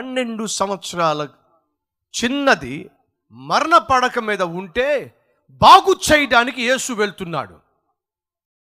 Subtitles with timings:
[0.00, 1.28] పన్నెండు సంవత్సరాల
[2.22, 2.90] చిన్నది
[3.32, 5.14] మరణ పడక మీద ఉంటే
[5.50, 7.60] బాగు చేయడానికి యేసు వెళ్తున్నాడు.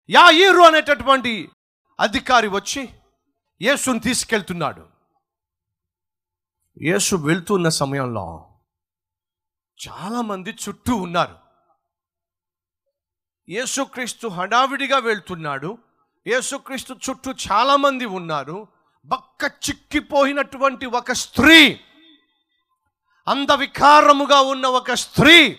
[0.09, 1.49] యా ఈరు అనేటటువంటి
[1.99, 2.89] అధికారి వచ్చి
[3.61, 4.87] యేసుని తీసుకెళ్తున్నాడు.
[6.81, 8.53] యేసు వెళ్తున్న సమయంలో
[9.87, 11.35] చాలామంది చుట్టూ ఉన్నారు.
[13.49, 15.77] యేసుక్రీస్తు హడావిడిగా వెళ్తున్నాడు.
[16.27, 18.74] యేసుక్రీస్తు చుట్టూ చాలామంది ఉన్నారు.
[19.05, 21.79] బక్క చిక్కిపోయినటువంటి ఒక స్త్రీ
[23.27, 25.57] అందవికారముగా ఉన్న ఒక స్త్రీ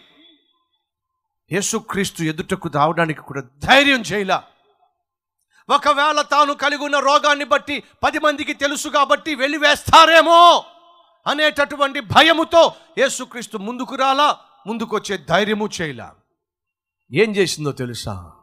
[1.53, 4.45] యేసుక్రీస్తు ఎదుటకు రావడానికి కూడా ధైర్యం చేయలా.
[5.69, 10.65] ఒకవేళ తాను కలిగి ఉన్న రోగాన్ని బట్టి పది మందికి తెలుసు కాబట్టి వెళ్ళివేస్తారేమో
[11.27, 16.15] అనేటటువంటి భయముతో యేసుక్రీస్తు ముందుకు రాలా ముందుకొచ్చే ధైర్యము చేయలా.
[17.13, 18.36] ఏం చేసిందో తెలుసా?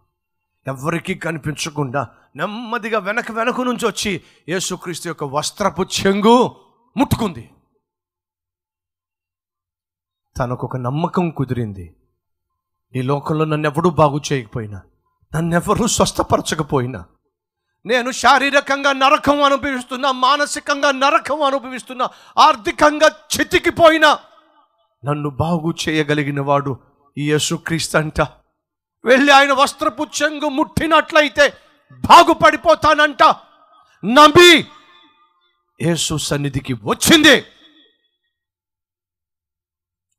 [0.67, 6.55] ఎవరికీ కనిపించకుండా నెమ్మదిగా వెనక వెనక నుంచి వచ్చి యేసుక్రీస్తు యొక్క వస్త్రపు చెంగు
[6.97, 7.49] ముట్టుకుంది.
[10.37, 11.95] తనకు ఒక నమ్మకం కుదిరింది.
[12.95, 14.81] ఈ లోకంలో నన్ను ఎవడూ బాగు చేయకపోయినా
[15.35, 17.05] నన్నెవరూ స్వస్థపరచకపోయినా
[17.85, 24.19] నేను శారీరకంగా నరకం అనుభవిస్తున్నా మానసికంగా నరకం అనుభవిస్తున్నా ఆర్థికంగా చితికిపోయినా
[25.05, 26.79] నన్ను బాగు చేయగలిగిన వాడు
[27.17, 28.21] ఈ యేసుక్రీస్తు అంట.
[29.05, 31.49] వెళ్ళి ఆయన వస్త్రపు చెంగు ముట్టినట్లయితే
[31.91, 33.23] బాగుపడిపోతానంట.
[34.05, 34.63] నమ్మి
[35.81, 37.45] యేసు సన్నిధికి వచ్చింది.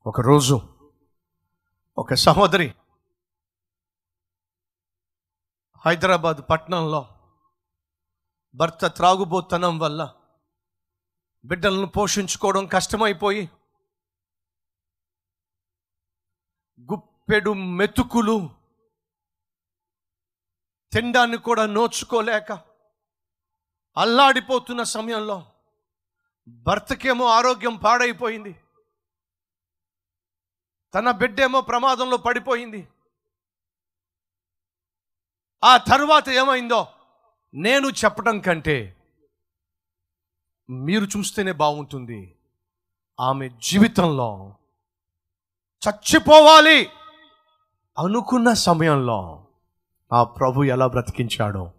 [0.05, 0.61] ఒకరోజు
[1.97, 2.73] ఒక సహోదరి
[5.85, 7.15] హైదరాబాద్ పట్టణంలో
[8.55, 10.15] భర్త త్రాగుబోతనం వల్ల
[11.45, 13.49] బిడ్డలను పోషించుకోవడం కష్టమైపోయి
[16.91, 18.54] గుప్పెడు మెతుకులు
[20.93, 22.51] తిండాన్ని కూడా నోచుకోలేక
[23.97, 25.45] అల్లాడిపోతున్న సమయంలో
[26.47, 28.55] భర్తకేమో ఆరోగ్యం పాడైపోయింది.
[30.95, 32.87] తన బిడ్డేమో ప్రమాదంలో పడిపోయింది.
[35.63, 36.87] ఆ తరువాత ఏమైందో
[37.53, 38.97] నేను చెప్పడం కంటే
[40.69, 42.35] మీరు చూస్తేనే బాగుంటుంది.
[43.19, 44.55] ఆమె జీవితంలో
[45.87, 46.89] చచ్చిపోవాలి
[47.97, 49.44] అనుకున్న సమయంలో
[50.13, 51.71] ఆ ప్రభు ఎలా బ్రతికించాడో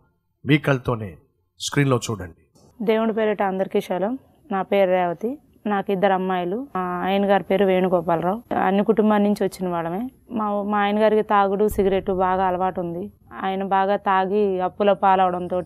[0.47, 1.17] మీ కళ్ళతోనే
[1.61, 2.59] స్క్రీన్లో చూడండి.
[2.85, 4.19] దేవుడి పేరిట అందరికీ శలం.
[4.53, 5.39] నా పేరు రేవతి.
[5.67, 6.67] నాకు ఇద్దరు అమ్మాయిలు.
[6.77, 8.55] మా ఆయన గారి పేరు వేణుగోపాలరావు.
[8.55, 10.11] అన్ని కుటుంబాల నుంచి వచ్చిన వాళ్ళమే.
[10.31, 13.13] మా మా ఆయన గారికి తాగుడు సిగరెట్ బాగా అలవాటు ఉంది.
[13.45, 15.61] ఆయన బాగా తాగి అప్పుల పాలవడంతో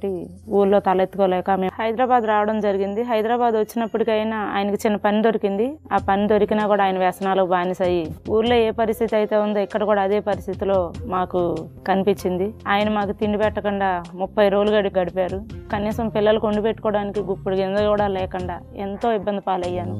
[0.59, 3.01] ఊళ్ళో తలెత్తుకోలేక మేము హైదరాబాద్ రావడం జరిగింది.
[3.13, 5.69] హైదరాబాద్ వచ్చినప్పటికైనా ఆయనకి చిన్న పని దొరికింది.
[5.93, 8.05] ఆ పని దొరికినా కూడా ఆయన వ్యసనాలకు బానిసయ్యి
[8.37, 10.77] ఊళ్ళో ఊర్లో ఏ పరిస్థితి అయితే ఉందో ఇక్కడ కూడా అదే పరిస్థితిలో
[11.15, 11.41] మాకు
[11.89, 12.47] కనిపించింది.
[12.73, 13.91] ఆయన మాకు తిండి పెట్టకుండా
[14.23, 15.39] ముప్పై రోజులు గడి గడిపారు.
[15.73, 18.57] కనీసం పిల్లలకు వండి పెట్టుకోవడానికి గుప్పుడు గింజ కూడా లేకుండా
[18.87, 19.97] ఎంతో ఇబ్బంది పాలయ్యాను.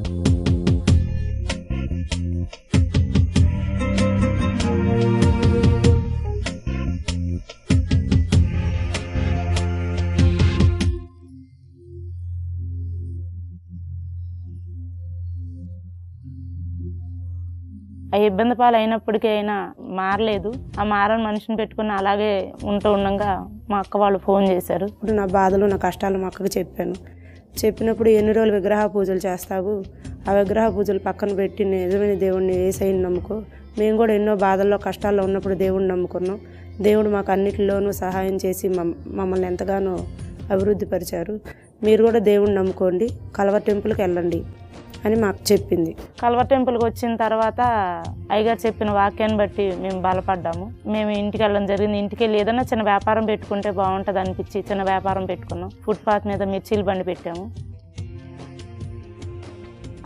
[18.27, 20.53] ఇబ్బంది పాలు అయినప్పటికీ అయినా మారలేదు.
[20.81, 24.87] ఆ మారని మనిషిని పెట్టుకుని అలాగే ఉంటూ ఉండగా మా అక్క వాళ్ళు ఫోన్ చేశారు.
[24.87, 26.95] ఇప్పుడు నా బాధలు నా కష్టాలు మా అక్కకు చెప్పాను.
[27.65, 29.85] చెప్పినప్పుడు ఎన్ని రోజులు విగ్రహ పూజలు చేస్తావు?
[30.31, 33.43] ఆ విగ్రహ పూజలు పక్కన పెట్టి నిజమైన దేవుడిని ఏసైని నమ్ముకో.
[33.79, 36.41] మేము కూడా ఎన్నో బాధల్లో కష్టాల్లో ఉన్నప్పుడు దేవుడిని నమ్ముకున్నాం.
[36.81, 39.99] దేవుడు మాకు అన్నిటిలోనూ సహాయం చేసి మమ్- మమ్మల్ని ఎంతగానో
[40.53, 41.41] అభివృద్ధి పరిచారు.
[41.83, 43.09] మీరు కూడా దేవుడిని నమ్ముకోండి.
[43.37, 44.41] కలవర్ టెంపుల్కి వెళ్ళండి
[45.05, 45.97] అని మాకు చెప్పింది.
[46.23, 47.61] కల్వర్ టెంపుల్కి వచ్చిన తర్వాత
[48.31, 50.73] అయ్యగారు చెప్పిన వాక్యాన్ని బట్టి మేము బలపడ్డాము.
[50.87, 51.99] మేము ఇంటికి వెళ్ళడం జరిగింది.
[51.99, 55.71] ఇంటికి వెళ్ళి ఏదైనా చిన్న వ్యాపారం పెట్టుకుంటే బాగుంటుంది అనిపించి చిన్న వ్యాపారం పెట్టుకున్నాం.
[55.87, 57.45] ఫుట్పాత్ మీద మిర్చీలు బండి పెట్టాము.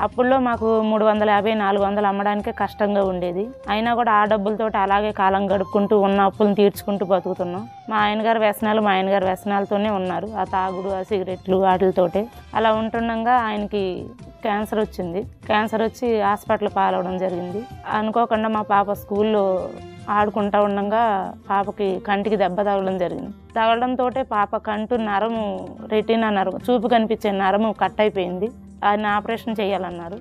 [0.01, 3.49] అప్పుల్లో మాకు మూడు వందల యాభై నాలుగు వందలు అమ్మడానికే కష్టంగా ఉండేది.
[3.69, 7.69] అయినా కూడా ఆ డబ్బులతోటి అలాగే కాలం గడుపుకుంటూ ఉన్న అప్పులను తీర్చుకుంటూ బతుకుతున్నాం.
[7.91, 10.29] మా ఆయనగారు వ్యసనాలు మా ఆయనగారు వ్యసనాలతోనే ఉన్నారు.
[10.39, 14.07] ఆ తాగుడు ఆ సిగరెట్లు వాటితోటే అలా ఉంటుండగా ఆయనకి
[14.43, 15.23] క్యాన్సర్ వచ్చింది.
[15.23, 17.63] క్యాన్సర్ వచ్చి హాస్పిటల్ పాలవడం జరిగింది.
[17.91, 19.69] అనుకోకుండా మా పాప స్కూల్లో
[20.11, 23.31] ఆడుకుంటా ఉండగా పాపకి కంటికి దెబ్బ తగలడం జరిగింది.
[23.57, 28.51] తగలడంతో పాప కంటు నరము రెటీనా నరము చూపు కనిపించే నరము కట్ అయిపోయింది.
[28.85, 30.19] ఆయన ఆపరేషన్ చేయాలన్నారు.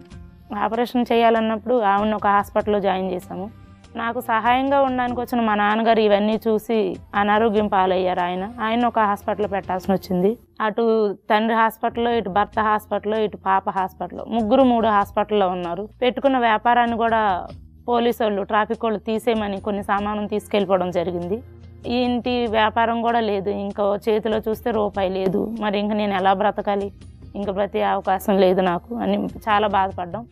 [0.56, 3.50] ఆపరేషన్ చేయాలన్నప్పుడు ఆవిడని ఒక హాస్పిటల్లో జాయిన్ చేశాము.
[3.96, 8.52] నాకు సహాయంగా ఉండడానికి వచ్చిన మా నాన్నగారు ఇవన్నీ చూసి అనారోగ్యం పాలయ్యారు ఆయన.
[8.62, 10.38] ఆయన ఒక హాస్పిటల్ పెట్టాల్సి వచ్చింది.
[10.62, 14.26] అటు తండ్రి హాస్పిటల్లో ఇటు భర్త హాస్పిటల్లో ఇటు పాప హాస్పిటల్లో.
[14.26, 15.90] ముగ్గురు మూడు హాస్పిటల్లో ఉన్నారు.
[16.02, 17.48] పెట్టుకున్న వ్యాపారాన్ని కూడా
[17.88, 21.44] పోలీసు వాళ్ళు ట్రాఫిక్ వాళ్ళు తీసేయమని కొన్ని సామానం తీసుకెళ్ళిపోవడం జరిగింది.
[21.88, 23.50] ఈ ఇంటి వ్యాపారం కూడా లేదు.
[23.50, 25.56] ఇంకా చేతిలో చూస్తే రూపాయి లేదు.
[25.60, 26.92] మరి ఇంక నేను ఎలా బ్రతకాలి?
[27.40, 29.16] ఇంకా ప్రతి అవకాశం లేదు నాకు అని
[29.48, 30.24] చాలా బాధపడ్డాం.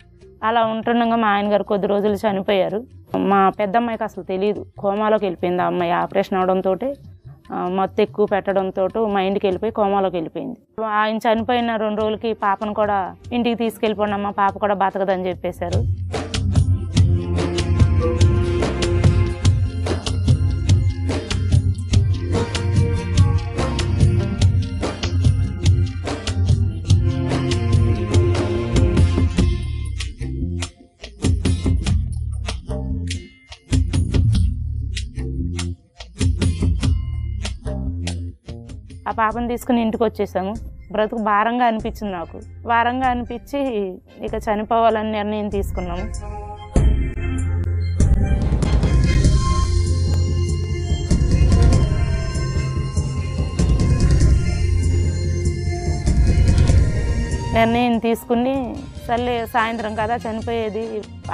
[0.48, 2.80] అలా ఉంటుండగా మా ఆయన గారు కొద్ది రోజులు చనిపోయారు.
[3.32, 5.94] మా పెద్దమ్మాయికి అసలు తెలియదు కోమాలోకి వెళ్ళిపోయింది ఆ అమ్మాయి.
[6.04, 6.74] ఆపరేషన్ అవడంతో
[7.78, 10.58] మత్తు ఎక్కువ పెట్టడంతో మా ఇంటికి వెళ్ళిపోయి కోమాలోకి వెళ్ళిపోయింది.
[11.00, 13.00] ఆయన చనిపోయిన రెండు రోజులకి పాపను కూడా
[13.38, 15.82] ఇంటికి తీసుకెళ్ళిపోండి అమ్మ పాప కూడా బతకదని చెప్పేశారు.
[39.22, 40.54] పాపను తీసుకుని ఇంటికి వచ్చేసాము.
[40.92, 42.38] బ్రతుకు భారంగా అనిపించింది నాకు.
[42.68, 43.60] భారంగా అనిపించి
[44.26, 46.06] ఇక చనిపోవాలని నిర్ణయం తీసుకున్నాము.
[57.54, 58.58] నిర్ణయం తీసుకుని
[59.12, 60.84] తల్లి సాయంత్రం కదా చనిపోయేది.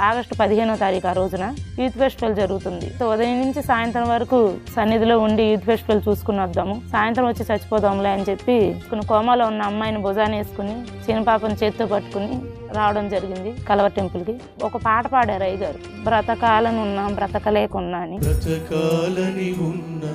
[0.08, 1.44] ఆగస్టు పదిహేనో తారీఖు ఆ రోజున
[1.80, 2.86] యూత్ ఫెస్టివల్ జరుగుతుంది.
[2.98, 4.40] సో ఉదయం నుంచి సాయంత్రం వరకు
[4.76, 6.74] సన్నిధిలో ఉండి యూత్ ఫెస్టివల్ చూసుకుని వద్దాము.
[6.92, 8.56] సాయంత్రం వచ్చి చచ్చిపోదాంలే అని చెప్పి
[8.90, 10.74] కొన్ని కోమాలో ఉన్న అమ్మాయిని భుజాన్ని వేసుకుని
[11.06, 12.30] చిన్న పాపని చేత్తో పట్టుకుని
[12.76, 18.18] రావడం జరిగింది కలవ టెంపుల్కి ఒక పాట పాడారు అయ్య గారు బ్రతకాలని ఉన్నా బ్రతకలేకున్నా అని.
[18.18, 20.14] బ్రతకాలని ఉన్నా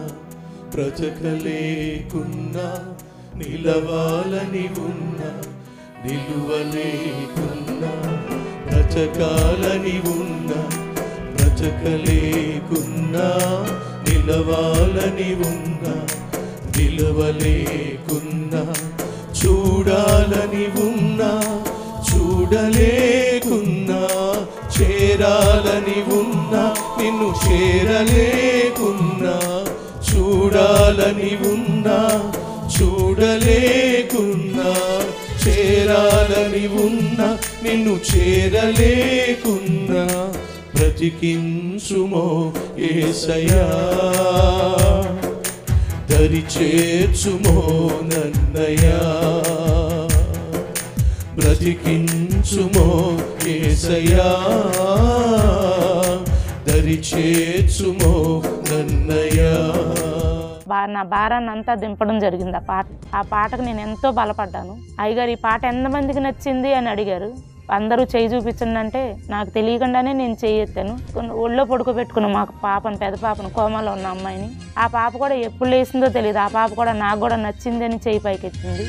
[0.75, 2.68] బ్రతకలేకున్నా
[3.36, 5.31] నిలవాలని ఉన్నా.
[6.05, 7.91] నిలువలేకున్నా
[8.65, 10.61] బ్రతకాలని ఉన్నా
[11.35, 13.27] బ్రతకలేకున్నా
[14.07, 15.94] నిలవాలని ఉన్నా
[16.77, 18.63] నిలవలేకున్నా
[19.41, 21.31] చూడాలని ఉన్నా
[22.09, 24.01] చూడలేకున్నా
[24.77, 26.63] చేరాలని ఉన్నా
[26.99, 29.35] నిన్ను చేరలేకున్నా
[30.09, 31.97] చూడాలని ఉన్నా
[32.75, 34.71] చూడలేకున్నా.
[35.44, 37.28] చేరాలని ఉన్నా
[37.63, 40.04] నిన్ను చేరలేకున్నా
[40.75, 42.25] బ్రతికించుమో
[42.90, 43.66] ఏసయా
[46.12, 47.56] దరి చేర్చుమో
[48.10, 49.00] నన్నయా
[51.38, 52.88] బ్రతికించుమో
[53.54, 54.28] ఏసయా
[56.68, 58.13] దరి చేర్చుమో
[58.69, 59.54] నన్నయా
[60.73, 62.57] బా నా భారాన్ని అంతా దింపడం జరిగింది.
[62.57, 62.85] ఆ పాట
[63.15, 64.73] ఆ పాటకు నేను ఎంతో బలపడ్డాను.
[64.99, 66.73] అయ్యగారు ఈ పాట ఎంతమందికి నచ్చింది?
[66.73, 67.31] అని అడిగారు.
[67.69, 73.49] అందరూ చేయి చూపించండి అంటే నాకు తెలియకుండానే నేను చేయెత్తాను కొన్ని ఒళ్ళో పడుకోబెట్టుకున్న మాకు పాపను పెద్ద పాపను
[73.49, 74.49] కోమలో ఉన్న అమ్మాయిని.
[74.77, 78.85] ఆ పాప కూడా ఎప్పుడు లేసిందో తెలియదు ఆ పాప కూడా నాకు కూడా నచ్చింది అని చేయి పైకెత్తింది.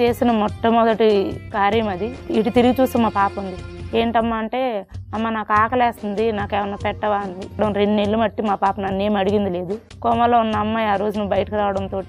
[0.00, 2.16] చేసిన మొట్టమొదటి కార్యం అది.
[2.30, 3.58] ఇటు తిరిగి చూసి మా పాప ఉంది.
[3.98, 7.46] ఏంటమ్మా అంటే అమ్మ నాకు ఆకలేస్తుంది నాకేమన్నా పెట్టవా అంది.
[7.46, 9.80] ఇప్పుడు రెండు నెలలు మట్టి మా పాప నన్ను ఏం అడిగింది లేదు.
[10.02, 12.00] కోమలో ఉన్న అమ్మాయి ఆ రోజు నువ్వు బయటకు రావడంతో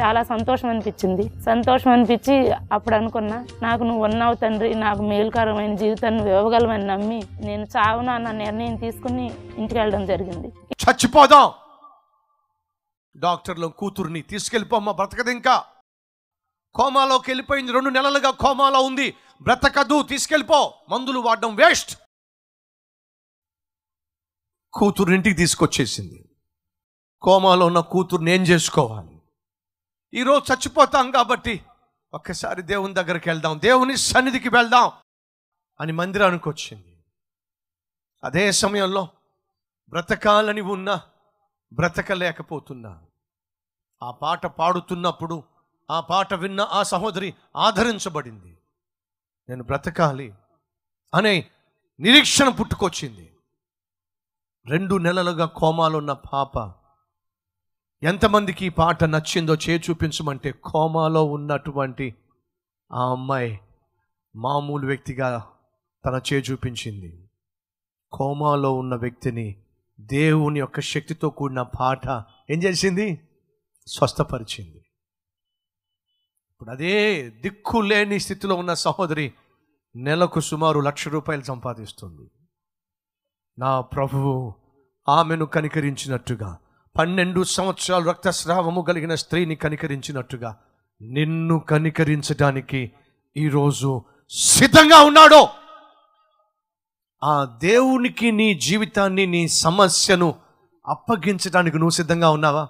[0.00, 1.30] చాలా సంతోషం అనిపించింది.
[1.44, 7.66] సంతోషం అనిపించి అప్పుడు అనుకున్నా నాకు నువ్వు ఉన్నావు తండ్రి నాకు మేలుకరమైన జీవితాన్ని నువ్వు ఇవ్వగలవని నమ్మి నేను
[7.76, 9.26] చావున అన్న నిర్ణయం తీసుకుని
[9.58, 10.48] ఇంటికి వెళ్ళడం జరిగింది.
[10.84, 11.50] చచ్చిపోదాం.
[13.16, 15.64] డాక్టర్లు కూతుర్ని తీసుకెళ్ళిపోమ్మా బ్రతకదు ఇంకా
[16.74, 17.72] కోమాలోకి వెళ్ళిపోయింది.
[17.72, 19.16] రెండు నెలలుగా కోమాలో ఉంది.
[19.42, 20.74] బ్రతకదు తీసుకెళ్ళిపో.
[20.88, 21.98] మందులు వాడడం వేస్ట్
[24.72, 26.36] కూతురు ఇంటికి తీసుకొచ్చేసింది.
[27.22, 29.22] కోమాలో ఉన్న కూతుర్ని ఏం చేసుకోవాలి?
[30.14, 31.64] ఈరోజు చచ్చిపోతాం కాబట్టి
[32.14, 33.60] ఒక్కసారి దేవుని దగ్గరికి వెళ్దాం.
[33.62, 34.92] దేవుని సన్నిధికి వెళ్దాం
[35.80, 37.04] అని మందిరానికి వచ్చింది.
[38.24, 39.08] అదే సమయంలో
[39.88, 41.02] బ్రతకాలని ఉన్నా
[41.72, 43.02] బ్రతకలేకపోతున్నా.
[44.02, 45.51] ఆ పాట పాడుతున్నప్పుడు
[45.90, 48.58] ఆ పాట విన్న ఆ సహోదరి ఆదరించబడింది.
[49.48, 50.34] నేను బ్రతకాలి
[51.14, 51.46] అనే
[52.00, 53.36] నిరీక్షణ పుట్టుకొచ్చింది.
[54.66, 56.72] రెండు నెలలుగా కోమాలో ఉన్న పాప
[58.02, 62.14] ఎంతమందికి ఈ పాట నచ్చిందో చే చూపించమంటే కోమాలో ఉన్నటువంటి
[62.92, 63.60] ఆ అమ్మాయి
[64.36, 65.46] మామూలు వ్యక్తిగా
[66.06, 67.28] తన చే చూపించింది.
[68.12, 69.56] కోమాలో ఉన్న వ్యక్తిని
[70.00, 72.08] దేవుని యొక్క శక్తితో కూడిన పాట
[72.50, 73.28] ఏం చేసింది?
[73.86, 74.81] స్వస్థపరిచింది.
[76.62, 79.32] ఇప్పుడు అదే దిక్కు లేని స్థితిలో ఉన్న సహోదరి
[79.96, 82.30] నెలకు సుమారు లక్ష రూపాయలు సంపాదిస్తుంది.
[83.58, 84.54] నా ప్రభువు
[85.08, 86.58] ఆమెను కనికరించినట్టుగా
[86.98, 90.56] పన్నెండు సంవత్సరాలు రక్తస్రావము కలిగిన స్త్రీని కనికరించినట్టుగా
[91.02, 92.92] నిన్ను కనికరించడానికి
[93.36, 95.48] ఈరోజు సిద్ధంగా ఉన్నాడో.
[97.24, 100.34] ఆ దేవునికి నీ జీవితాన్ని నీ సమస్యను
[100.86, 102.68] అప్పగించడానికి నువ్వు సిద్ధంగా ఉన్నావా?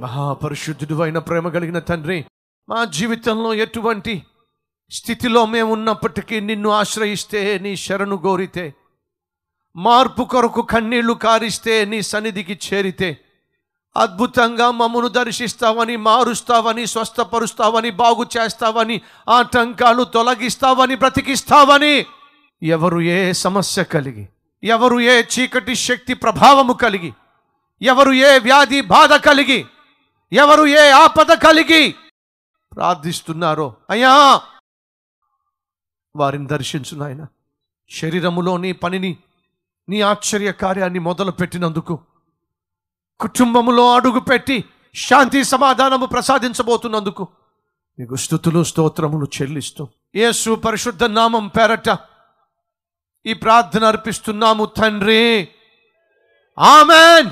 [0.00, 2.18] మహాపరిశుద్ధుడు అయిన ప్రేమ కలిగిన తండ్రి
[2.68, 4.14] మా జీవితంలో ఎటువంటి
[4.92, 8.64] స్థితిలో మేము ఉన్నప్పటికీ నిన్ను ఆశ్రయిస్తే నీ శరణు గోరితే
[9.76, 13.10] మార్పు కొరకు కన్నీళ్ళు కారిస్తే నీ సన్నిధికి చేరితే
[13.96, 18.96] అద్భుతంగా మమ్మను దర్శిస్తావని మారుస్తావని స్వస్థపరుస్తావని బాగు చేస్తావని
[19.28, 21.94] ఆటంకాలు తొలగిస్తావని బ్రతికిస్తావని
[22.62, 24.24] ఎవరు ఏ సమస్య కలిగి
[24.62, 27.12] ఎవరు ఏ చీకటి శక్తి ప్రభావము కలిగి
[27.80, 29.60] ఎవరు ఏ వ్యాధి బాధ కలిగి
[30.32, 31.94] ఎవరు ఏ ఆపద కలిగి
[32.72, 33.74] ప్రార్థిస్తున్నారో.
[33.90, 34.40] అయ్యా!
[36.16, 37.26] వారిని దర్శించు నాయన.
[37.90, 39.16] శరీరములో నీ పనిని
[39.88, 41.98] నీ ఆశ్చర్య కార్యాన్ని మొదలు పెట్టినందుకు
[43.20, 47.28] కుటుంబములో అడుగుపెట్టి శాంతి సమాధానము ప్రసాదించబోతున్నందుకు
[47.98, 51.98] మీకు స్థుతులు స్తోత్రములు చెల్లిస్తూ యేసు పరిశుద్ధ నామం పేరట
[53.26, 55.48] ఈ ప్రార్థన అర్పిస్తున్నాము తండ్రి.
[56.58, 57.28] ఆమెన్!